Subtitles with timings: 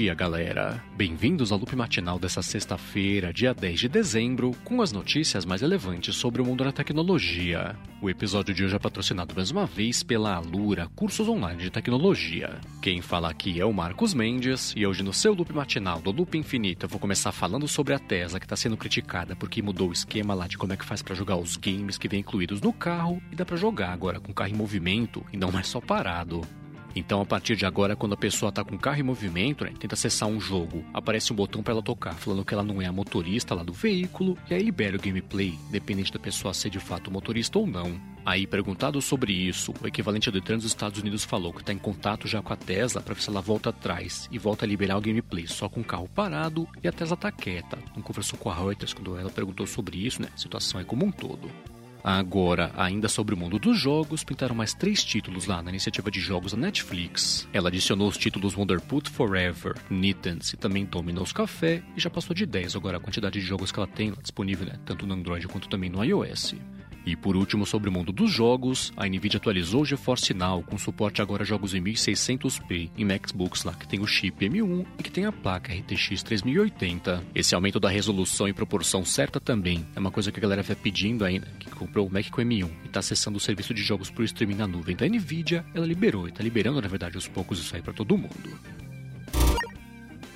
[0.00, 0.82] dia, galera!
[0.96, 6.16] Bem-vindos ao loop matinal dessa sexta-feira, dia 10 de dezembro, com as notícias mais relevantes
[6.16, 7.76] sobre o mundo da tecnologia.
[8.00, 12.58] O episódio de hoje é patrocinado mais uma vez pela Alura, cursos online de tecnologia.
[12.80, 16.34] Quem fala aqui é o Marcos Mendes, e hoje no seu loop matinal do Loop
[16.34, 19.92] Infinito eu vou começar falando sobre a Tesla que está sendo criticada porque mudou o
[19.92, 22.72] esquema lá de como é que faz para jogar os games que vem incluídos no
[22.72, 25.78] carro e dá para jogar agora com o carro em movimento e não mais só
[25.78, 26.40] parado.
[26.94, 29.72] Então, a partir de agora, quando a pessoa está com o carro em movimento, né,
[29.78, 32.86] tenta acessar um jogo, aparece um botão para ela tocar, falando que ela não é
[32.86, 36.80] a motorista lá do veículo, e aí libera o gameplay, dependente da pessoa ser de
[36.80, 38.00] fato motorista ou não.
[38.24, 41.78] Aí, perguntado sobre isso, o equivalente do trânsito dos Estados Unidos falou que está em
[41.78, 44.98] contato já com a Tesla para ver se ela volta atrás e volta a liberar
[44.98, 47.78] o gameplay só com o carro parado e a Tesla está quieta.
[47.96, 50.28] Não conversou com a Reuters quando ela perguntou sobre isso, né?
[50.34, 51.50] A situação é como um todo.
[52.02, 56.20] Agora, ainda sobre o mundo dos jogos, pintaram mais três títulos lá na iniciativa de
[56.20, 57.48] jogos da Netflix.
[57.52, 62.46] Ela adicionou os títulos Wonderput Forever, Nittens e também Domino's Café e já passou de
[62.46, 65.68] 10 agora a quantidade de jogos que ela tem disponível, né, tanto no Android quanto
[65.68, 66.54] também no iOS.
[67.04, 70.78] E por último, sobre o mundo dos jogos, a Nvidia atualizou o GeForce Now com
[70.78, 75.02] suporte agora a jogos em 1600p em MacBooks lá que tem o chip M1 e
[75.02, 77.24] que tem a placa RTX 3080.
[77.34, 80.76] Esse aumento da resolução em proporção certa também é uma coisa que a galera vai
[80.76, 84.10] pedindo ainda, que comprou o Mac com M1 e está acessando o serviço de jogos
[84.10, 87.58] por streaming na nuvem da Nvidia, ela liberou e está liberando na verdade aos poucos
[87.58, 88.58] isso aí para todo mundo.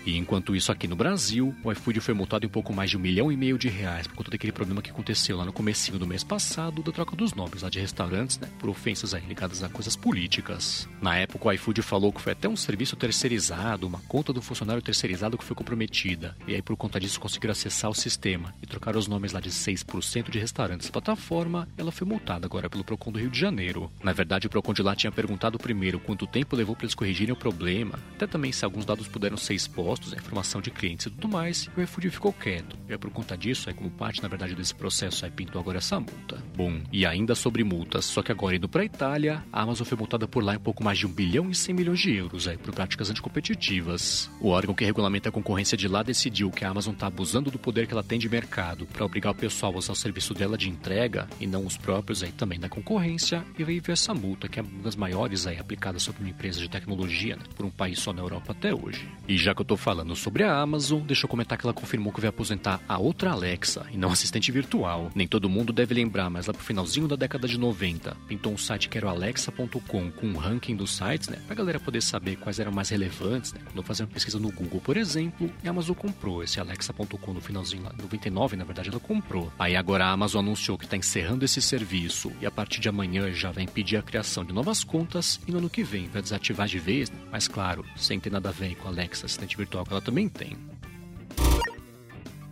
[0.06, 3.00] E enquanto isso aqui no Brasil, o iFood foi multado em pouco mais de um
[3.00, 6.06] milhão e meio de reais por conta daquele problema que aconteceu lá no comecinho do
[6.06, 9.68] mês passado da troca dos nomes lá de restaurantes, né, por ofensas aí ligadas a
[9.68, 10.86] coisas políticas.
[11.00, 14.82] Na época o iFood falou que foi até um serviço terceirizado, uma conta do funcionário
[14.82, 18.96] terceirizado que foi comprometida, e aí por conta disso conseguiram acessar o sistema e trocar
[18.96, 23.18] os nomes lá de 6% de restaurantes plataforma, ela foi multada agora pelo Procon do
[23.18, 23.90] Rio de Janeiro.
[24.02, 27.32] Na verdade o Procon de lá tinha perguntado primeiro quanto tempo levou para eles corrigirem
[27.32, 31.06] o problema, até também se alguns dados puderam ser expostos impostos, a informação de clientes
[31.06, 32.76] e tudo mais, e o iFood ficou quieto.
[32.88, 35.78] E é por conta disso, é como parte, na verdade, desse processo, aí pintou agora
[35.78, 36.42] essa multa.
[36.56, 40.26] Bom, e ainda sobre multas, só que agora indo pra Itália, a Amazon foi multada
[40.26, 42.74] por lá em pouco mais de 1 bilhão e 100 milhões de euros, aí, por
[42.74, 44.30] práticas anticompetitivas.
[44.40, 47.58] O órgão que regulamenta a concorrência de lá decidiu que a Amazon tá abusando do
[47.58, 50.58] poder que ela tem de mercado para obrigar o pessoal a usar o serviço dela
[50.58, 54.58] de entrega e não os próprios aí também da concorrência, e veio essa multa, que
[54.58, 57.98] é uma das maiores aí aplicada sobre uma empresa de tecnologia, né, por um país
[57.98, 59.06] só na Europa até hoje.
[59.28, 62.10] E já que eu tô falando sobre a Amazon, deixa eu comentar que ela confirmou
[62.10, 65.10] que vai aposentar a outra Alexa e não assistente virtual.
[65.14, 68.56] Nem todo mundo deve lembrar, mas lá pro finalzinho da década de 90, pintou um
[68.56, 72.36] site que era o alexa.com com um ranking dos sites, né, pra galera poder saber
[72.36, 75.68] quais eram mais relevantes, né, quando eu fazia uma pesquisa no Google, por exemplo, e
[75.68, 79.52] a Amazon comprou esse alexa.com no finalzinho lá, 99, na verdade, ela comprou.
[79.58, 83.30] Aí agora a Amazon anunciou que tá encerrando esse serviço e a partir de amanhã
[83.34, 86.66] já vai impedir a criação de novas contas e no ano que vem vai desativar
[86.66, 89.92] de vez, né, mas claro, sem ter nada a ver com Alexa, assistente virtual que
[89.92, 90.56] ela também tem.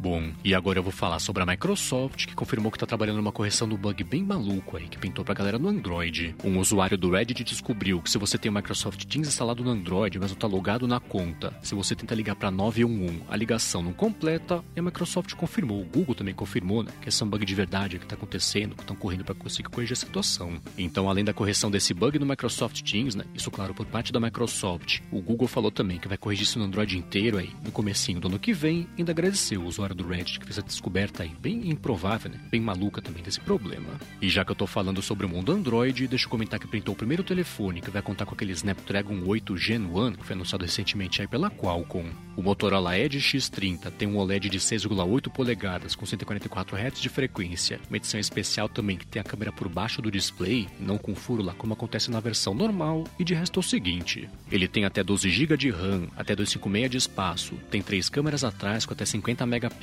[0.02, 3.30] Bom, e agora eu vou falar sobre a Microsoft, que confirmou que está trabalhando numa
[3.30, 6.34] correção do bug bem maluco aí, que pintou pra galera no Android.
[6.42, 10.18] Um usuário do Reddit descobriu que se você tem o Microsoft Teams instalado no Android,
[10.18, 13.92] mas não tá logado na conta, se você tenta ligar pra 911, a ligação não
[13.92, 17.46] completa, e a Microsoft confirmou, o Google também confirmou, né, que esse é um bug
[17.46, 20.60] de verdade que tá acontecendo, que estão correndo para conseguir corrigir a situação.
[20.76, 24.18] Então, além da correção desse bug no Microsoft Teams, né, isso claro por parte da
[24.18, 28.18] Microsoft, o Google falou também que vai corrigir isso no Android inteiro aí, no comecinho
[28.18, 31.32] do ano que vem, ainda agradeceu o usuário do Reddit que fez a descoberta aí
[31.40, 32.40] bem improvável, né?
[32.50, 33.88] bem maluca também desse problema.
[34.20, 36.94] E já que eu tô falando sobre o mundo Android, deixa eu comentar que printou
[36.94, 40.64] o primeiro telefone que vai contar com aquele Snapdragon 8 Gen 1 que foi anunciado
[40.64, 42.10] recentemente aí pela Qualcomm.
[42.36, 47.80] O Motorola Edge X30 tem um OLED de 6,8 polegadas com 144 Hz de frequência,
[47.88, 51.42] uma edição especial também que tem a câmera por baixo do display, não com furo
[51.42, 55.02] lá como acontece na versão normal, e de resto é o seguinte, ele tem até
[55.02, 59.44] 12 GB de RAM, até 256 de espaço, tem três câmeras atrás com até 50
[59.46, 59.81] megapixels,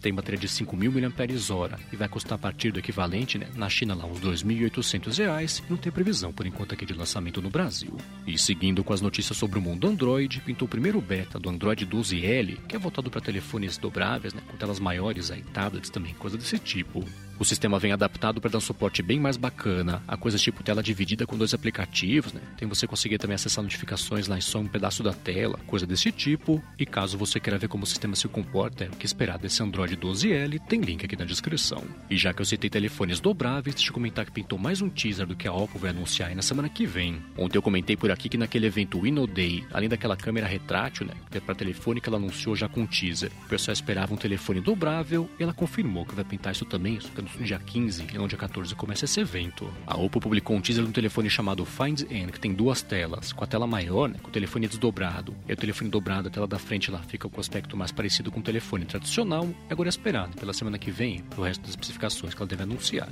[0.00, 3.94] tem bateria de 5.000 mAh e vai custar a partir do equivalente, né, na China
[3.94, 7.96] lá uns 2.800 reais e não tem previsão por enquanto aqui de lançamento no Brasil.
[8.26, 11.86] E seguindo com as notícias sobre o mundo Android, pintou o primeiro beta do Android
[11.86, 16.36] 12L, que é voltado para telefones dobráveis, né, com telas maiores aí, tablets também, coisa
[16.36, 17.04] desse tipo.
[17.40, 20.82] O sistema vem adaptado para dar um suporte bem mais bacana a coisas tipo tela
[20.82, 22.40] dividida com dois aplicativos, né?
[22.58, 26.12] Tem você conseguir também acessar notificações lá em só um pedaço da tela, coisa desse
[26.12, 26.62] tipo.
[26.78, 29.62] E caso você queira ver como o sistema se comporta, é o que esperar desse
[29.62, 31.82] Android 12L tem link aqui na descrição.
[32.08, 35.26] E já que eu citei telefones dobráveis, deixa eu comentar que pintou mais um teaser
[35.26, 37.22] do que a Oppo vai anunciar aí na semana que vem.
[37.36, 41.14] Ontem eu comentei por aqui que naquele evento Winnow Day, além daquela câmera retrátil, né,
[41.30, 44.60] que é para telefone que ela anunciou já com teaser, o pessoal esperava um telefone
[44.60, 48.18] dobrável e ela confirmou que vai pintar isso também, isso que no dia 15 e
[48.18, 49.70] não dia 14 começa esse evento.
[49.86, 53.32] A Oppo publicou um teaser de um telefone chamado Find N, que tem duas telas,
[53.32, 56.46] com a tela maior, né, com o telefone desdobrado, e o telefone dobrado, a tela
[56.46, 59.29] da frente lá fica com o aspecto mais parecido com o telefone tradicional,
[59.68, 63.08] e agora esperado pela semana que vem o resto das especificações que ela deve anunciar.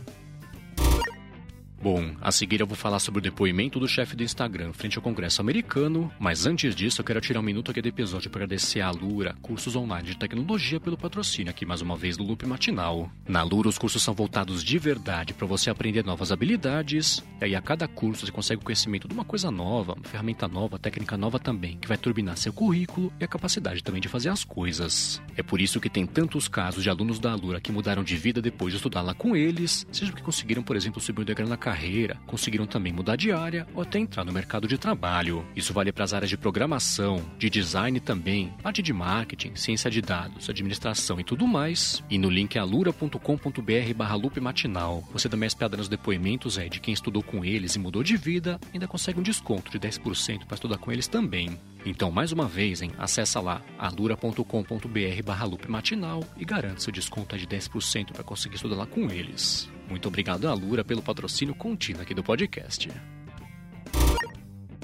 [1.80, 5.02] Bom, a seguir eu vou falar sobre o depoimento do chefe do Instagram frente ao
[5.02, 8.80] Congresso americano, mas antes disso eu quero tirar um minuto aqui do episódio para agradecer
[8.80, 13.08] à Lura, cursos online de tecnologia, pelo patrocínio aqui mais uma vez do Loop Matinal.
[13.28, 17.54] Na Lura, os cursos são voltados de verdade para você aprender novas habilidades, e aí
[17.54, 21.16] a cada curso você consegue o conhecimento de uma coisa nova, uma ferramenta nova, técnica
[21.16, 25.22] nova também, que vai turbinar seu currículo e a capacidade também de fazer as coisas.
[25.36, 28.42] É por isso que tem tantos casos de alunos da Lura que mudaram de vida
[28.42, 31.56] depois de estudar lá com eles, seja porque conseguiram, por exemplo, subir o degrau na
[31.68, 35.44] carreira, conseguiram também mudar de área ou até entrar no mercado de trabalho.
[35.54, 40.00] Isso vale para as áreas de programação, de design também, parte de marketing, ciência de
[40.00, 42.02] dados, administração e tudo mais.
[42.08, 46.94] E no link alura.com.br barra matinal, você dá uma espiada nos depoimentos é, de quem
[46.94, 50.78] estudou com eles e mudou de vida, ainda consegue um desconto de 10% para estudar
[50.78, 51.58] com eles também.
[51.84, 57.46] Então, mais uma vez, hein, acessa lá alura.com.br barra matinal e garante seu desconto de
[57.46, 59.68] 10% para conseguir estudar lá com eles.
[59.88, 62.88] Muito obrigado à Lura pelo patrocínio contínuo aqui do podcast.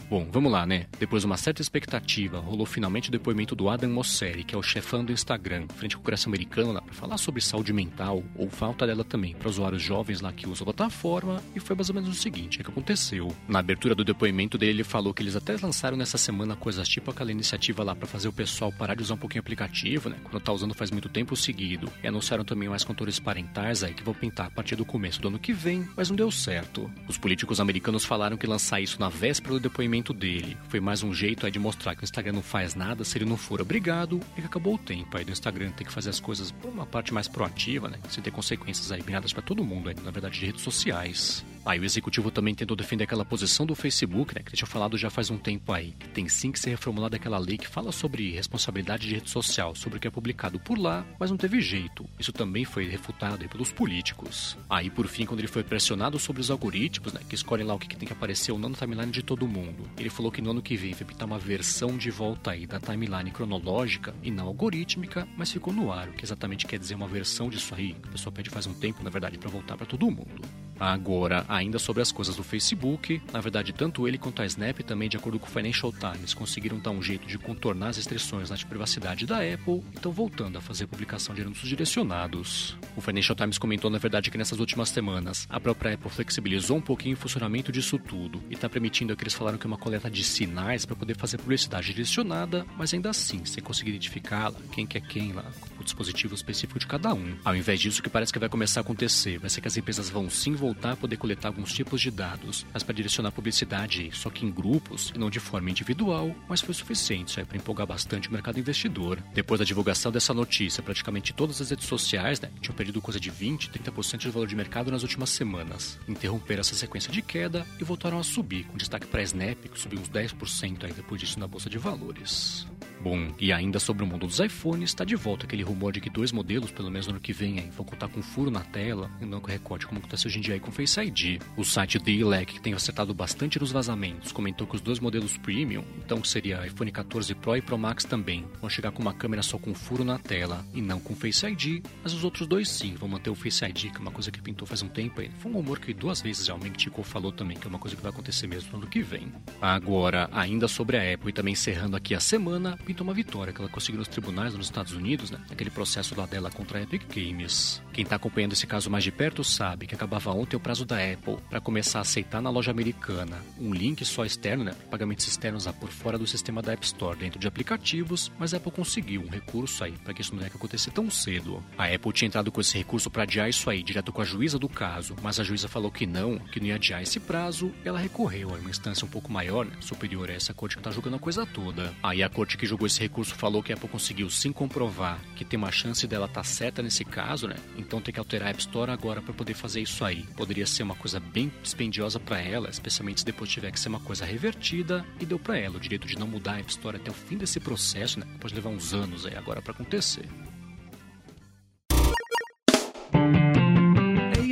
[0.09, 0.87] Bom, vamos lá, né?
[0.99, 4.63] Depois de uma certa expectativa, rolou finalmente o depoimento do Adam Mosseri, que é o
[4.63, 8.87] chefão do Instagram, frente ao Congresso americano lá, para falar sobre saúde mental, ou falta
[8.87, 12.11] dela também, para usuários jovens lá que usam a plataforma, e foi mais ou menos
[12.11, 13.35] o seguinte, é que aconteceu.
[13.49, 17.11] Na abertura do depoimento dele, ele falou que eles até lançaram nessa semana coisas tipo
[17.11, 20.17] aquela iniciativa lá para fazer o pessoal parar de usar um pouquinho o aplicativo, né?
[20.23, 21.91] Quando tá usando faz muito tempo seguido.
[22.03, 25.29] E anunciaram também mais controles parentais aí que vão pintar a partir do começo do
[25.29, 26.91] ano que vem, mas não deu certo.
[27.09, 30.57] Os políticos americanos falaram que lançar isso na véspera do depoimento dele.
[30.69, 33.25] Foi mais um jeito aí de mostrar que o Instagram não faz nada se ele
[33.25, 36.21] não for obrigado e que acabou o tempo aí do Instagram ter que fazer as
[36.21, 37.99] coisas por uma parte mais proativa, né?
[38.09, 41.45] Sem ter consequências aí viradas para todo mundo, aí, na verdade, de redes sociais.
[41.65, 45.09] Aí o executivo também tentou defender aquela posição do Facebook, né, que tinha falado já
[45.09, 48.33] faz um tempo aí, que tem sim que ser reformulada aquela lei que fala sobre
[48.33, 52.05] responsabilidade de rede social, sobre o que é publicado por lá, mas não teve jeito.
[52.19, 54.59] Isso também foi refutado pelos políticos.
[54.69, 57.79] Aí por fim, quando ele foi pressionado sobre os algoritmos, né, que escolhem lá o
[57.79, 60.51] que tem que aparecer ou não na timeline de todo mundo, ele falou que no
[60.51, 64.47] ano que vem vai pintar uma versão de volta aí da timeline cronológica e não
[64.47, 68.09] algorítmica, mas ficou no ar, o que exatamente quer dizer uma versão disso aí, que
[68.09, 70.43] a pessoa pede faz um tempo, na verdade, para voltar para todo mundo.
[70.79, 75.09] Agora, ainda sobre as coisas do Facebook, na verdade, tanto ele quanto a Snap, também
[75.09, 78.57] de acordo com o Financial Times, conseguiram dar um jeito de contornar as restrições na
[78.57, 82.77] privacidade da Apple e estão voltando a fazer publicação de anúncios direcionados.
[82.97, 86.81] O Financial Times comentou, na verdade, que nessas últimas semanas a própria Apple flexibilizou um
[86.81, 90.11] pouquinho o funcionamento disso tudo e está permitindo que eles falaram que é uma coleta
[90.11, 94.99] de sinais para poder fazer publicidade direcionada, mas ainda assim, sem conseguir identificá-la, quem que
[94.99, 95.45] é quem lá,
[95.77, 97.37] com o dispositivo específico de cada um.
[97.45, 99.77] Ao invés disso, o que parece que vai começar a acontecer vai ser que as
[99.77, 104.11] empresas vão sim voltar a poder coletar alguns tipos de dados, mas para direcionar publicidade
[104.15, 108.31] só que em grupos e não de forma individual, mas foi suficiente para empolgar bastante
[108.31, 109.19] o mercado investidor.
[109.35, 113.29] Depois da divulgação dessa notícia, praticamente todas as redes sociais né, tinham perdido coisa de
[113.29, 115.99] 20, 30% de valor de mercado nas últimas semanas.
[116.09, 119.79] Interromperam essa sequência de queda e voltaram a subir, com destaque para a Snap, que
[119.79, 122.67] subiu uns 10% aí depois disso na bolsa de valores.
[123.05, 126.09] Bom, e ainda sobre o mundo dos iPhones, está de volta aquele rumor de que
[126.09, 129.11] dois modelos, pelo menos no ano que vem, aí, vão contar com furo na tela
[129.21, 131.43] e não com recorde, como acontece hoje em dia aí com Face ID.
[131.55, 135.37] O site The Elec, que tem acertado bastante nos vazamentos, comentou que os dois modelos
[135.37, 139.13] premium, então que seria iPhone 14 Pro e Pro Max também, vão chegar com uma
[139.13, 142.71] câmera só com furo na tela e não com Face ID, mas os outros dois
[142.71, 145.21] sim vão manter o Face ID, que é uma coisa que pintou faz um tempo
[145.21, 145.31] aí.
[145.41, 148.03] Foi um rumor que duas vezes já o falou também, que é uma coisa que
[148.03, 149.31] vai acontecer mesmo no ano que vem.
[149.61, 153.71] Agora, ainda sobre a Apple e também encerrando aqui a semana, uma vitória que ela
[153.71, 155.39] conseguiu nos tribunais nos Estados Unidos, né?
[155.51, 157.83] Aquele processo lá dela contra a Epic Games.
[157.93, 160.97] Quem está acompanhando esse caso mais de perto sabe que acabava ontem o prazo da
[160.97, 164.75] Apple para começar a aceitar na loja americana um link só externo, né?
[164.91, 168.57] Pagamentos externos lá por fora do sistema da App Store dentro de aplicativos, mas a
[168.57, 171.63] Apple conseguiu um recurso aí para que isso não tenha que acontecer tão cedo.
[171.79, 174.59] A Apple tinha entrado com esse recurso para adiar isso aí direto com a juíza
[174.59, 177.73] do caso, mas a juíza falou que não, que não ia adiar esse prazo.
[177.85, 179.73] Ela recorreu a uma instância um pouco maior, né?
[179.81, 181.93] superior a essa corte que está julgando a coisa toda.
[182.03, 185.45] Aí a corte que julgou esse recurso falou que a Apple conseguiu sim comprovar que
[185.45, 187.57] tem uma chance dela estar tá certa nesse caso, né?
[187.77, 190.25] Então tem que alterar a App Store agora para poder fazer isso aí.
[190.37, 194.01] Poderia ser uma coisa bem dispendiosa para ela, especialmente se depois tiver que ser uma
[194.01, 197.11] coisa revertida, e deu para ela o direito de não mudar a App Store até
[197.11, 198.27] o fim desse processo, né?
[198.41, 200.29] Pode levar uns anos aí agora para acontecer.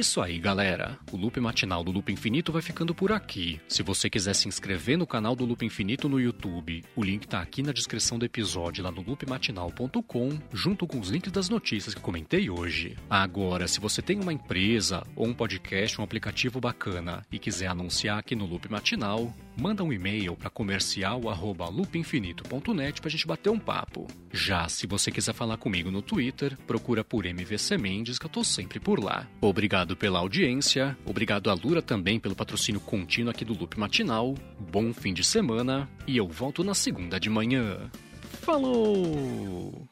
[0.03, 0.99] Isso aí, galera.
[1.13, 3.61] O Loop Matinal do Loop Infinito vai ficando por aqui.
[3.69, 7.41] Se você quiser se inscrever no canal do Loop Infinito no YouTube, o link tá
[7.41, 12.01] aqui na descrição do episódio lá no loopmatinal.com, junto com os links das notícias que
[12.01, 12.97] comentei hoje.
[13.09, 18.19] Agora, se você tem uma empresa ou um podcast, um aplicativo bacana e quiser anunciar
[18.19, 24.07] aqui no Loop Matinal, manda um e-mail para comercial@loopinfinito.net pra gente bater um papo.
[24.33, 28.45] Já se você quiser falar comigo no Twitter, procura por MVC Mendes que eu tô
[28.45, 29.27] sempre por lá.
[29.41, 34.35] Obrigado pela audiência, obrigado a Lura também pelo patrocínio contínuo aqui do Loop Matinal.
[34.59, 37.91] Bom fim de semana e eu volto na segunda de manhã.
[38.41, 39.92] Falou!